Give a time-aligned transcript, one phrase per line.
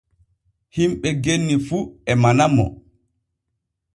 [0.75, 1.77] Himɓe genni fu
[2.11, 2.65] e manamo.